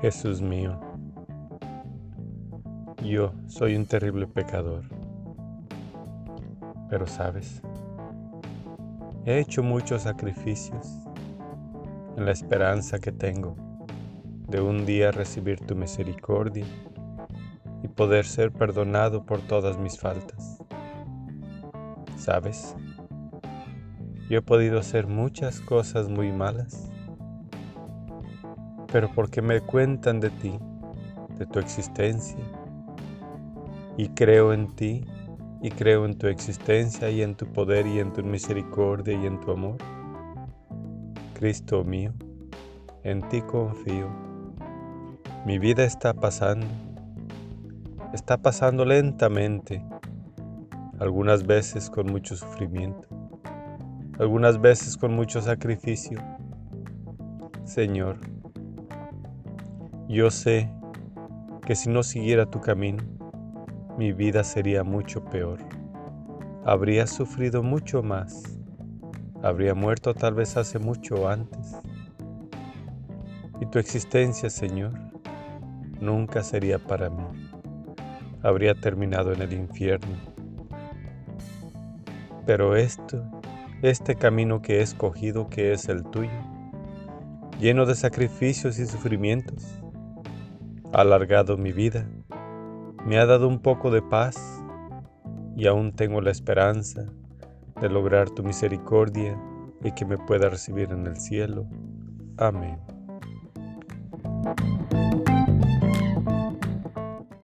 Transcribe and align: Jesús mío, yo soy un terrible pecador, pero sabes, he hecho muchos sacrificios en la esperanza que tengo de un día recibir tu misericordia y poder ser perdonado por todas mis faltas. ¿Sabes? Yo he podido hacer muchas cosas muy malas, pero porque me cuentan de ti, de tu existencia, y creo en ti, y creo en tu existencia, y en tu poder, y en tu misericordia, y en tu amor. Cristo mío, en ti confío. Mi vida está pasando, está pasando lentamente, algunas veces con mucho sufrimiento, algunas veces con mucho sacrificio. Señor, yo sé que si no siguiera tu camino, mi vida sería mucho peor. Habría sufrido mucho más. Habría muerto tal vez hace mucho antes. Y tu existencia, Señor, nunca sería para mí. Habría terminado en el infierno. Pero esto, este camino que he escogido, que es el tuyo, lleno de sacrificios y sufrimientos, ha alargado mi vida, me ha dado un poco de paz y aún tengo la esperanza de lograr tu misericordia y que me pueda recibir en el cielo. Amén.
Jesús 0.00 0.40
mío, 0.40 0.78
yo 3.02 3.32
soy 3.48 3.74
un 3.74 3.84
terrible 3.84 4.28
pecador, 4.28 4.84
pero 6.88 7.04
sabes, 7.08 7.60
he 9.26 9.40
hecho 9.40 9.64
muchos 9.64 10.02
sacrificios 10.02 10.86
en 12.16 12.26
la 12.26 12.30
esperanza 12.30 13.00
que 13.00 13.10
tengo 13.10 13.56
de 14.46 14.60
un 14.60 14.86
día 14.86 15.10
recibir 15.10 15.58
tu 15.66 15.74
misericordia 15.74 16.64
y 17.82 17.88
poder 17.88 18.24
ser 18.24 18.52
perdonado 18.52 19.26
por 19.26 19.40
todas 19.40 19.78
mis 19.78 19.98
faltas. 19.98 20.58
¿Sabes? 22.16 22.76
Yo 24.30 24.38
he 24.38 24.42
podido 24.42 24.78
hacer 24.78 25.08
muchas 25.08 25.58
cosas 25.60 26.08
muy 26.08 26.30
malas, 26.30 26.88
pero 28.92 29.10
porque 29.14 29.42
me 29.42 29.60
cuentan 29.60 30.20
de 30.20 30.30
ti, 30.30 30.58
de 31.38 31.46
tu 31.46 31.58
existencia, 31.58 32.38
y 33.96 34.08
creo 34.10 34.52
en 34.52 34.68
ti, 34.74 35.04
y 35.60 35.70
creo 35.70 36.04
en 36.04 36.16
tu 36.16 36.28
existencia, 36.28 37.10
y 37.10 37.22
en 37.22 37.34
tu 37.34 37.46
poder, 37.46 37.86
y 37.86 37.98
en 37.98 38.12
tu 38.12 38.22
misericordia, 38.22 39.14
y 39.14 39.26
en 39.26 39.40
tu 39.40 39.50
amor. 39.50 39.76
Cristo 41.34 41.84
mío, 41.84 42.12
en 43.02 43.28
ti 43.28 43.42
confío. 43.42 44.08
Mi 45.44 45.58
vida 45.58 45.84
está 45.84 46.14
pasando, 46.14 46.66
está 48.12 48.38
pasando 48.38 48.84
lentamente, 48.84 49.84
algunas 50.98 51.46
veces 51.46 51.90
con 51.90 52.06
mucho 52.06 52.36
sufrimiento, 52.36 53.08
algunas 54.18 54.60
veces 54.60 54.96
con 54.96 55.14
mucho 55.14 55.40
sacrificio. 55.40 56.20
Señor, 57.64 58.18
yo 60.08 60.30
sé 60.30 60.70
que 61.66 61.76
si 61.76 61.90
no 61.90 62.02
siguiera 62.02 62.46
tu 62.46 62.60
camino, 62.62 63.04
mi 63.98 64.12
vida 64.12 64.42
sería 64.42 64.82
mucho 64.82 65.22
peor. 65.26 65.58
Habría 66.64 67.06
sufrido 67.06 67.62
mucho 67.62 68.02
más. 68.02 68.58
Habría 69.42 69.74
muerto 69.74 70.14
tal 70.14 70.32
vez 70.32 70.56
hace 70.56 70.78
mucho 70.78 71.28
antes. 71.28 71.76
Y 73.60 73.66
tu 73.66 73.78
existencia, 73.78 74.48
Señor, 74.48 74.92
nunca 76.00 76.42
sería 76.42 76.78
para 76.78 77.10
mí. 77.10 77.24
Habría 78.42 78.74
terminado 78.74 79.32
en 79.32 79.42
el 79.42 79.52
infierno. 79.52 80.16
Pero 82.46 82.76
esto, 82.76 83.22
este 83.82 84.14
camino 84.14 84.62
que 84.62 84.78
he 84.78 84.82
escogido, 84.82 85.48
que 85.48 85.72
es 85.72 85.86
el 85.90 86.02
tuyo, 86.04 86.30
lleno 87.60 87.84
de 87.84 87.94
sacrificios 87.94 88.78
y 88.78 88.86
sufrimientos, 88.86 89.78
ha 90.92 91.00
alargado 91.00 91.56
mi 91.56 91.72
vida, 91.72 92.08
me 93.06 93.18
ha 93.18 93.26
dado 93.26 93.48
un 93.48 93.60
poco 93.60 93.90
de 93.90 94.02
paz 94.02 94.62
y 95.56 95.66
aún 95.66 95.92
tengo 95.92 96.20
la 96.20 96.30
esperanza 96.30 97.06
de 97.80 97.88
lograr 97.88 98.30
tu 98.30 98.42
misericordia 98.42 99.38
y 99.82 99.92
que 99.92 100.04
me 100.04 100.18
pueda 100.18 100.48
recibir 100.48 100.90
en 100.90 101.06
el 101.06 101.16
cielo. 101.16 101.66
Amén. 102.36 102.78